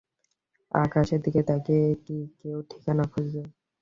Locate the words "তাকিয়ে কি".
1.43-2.17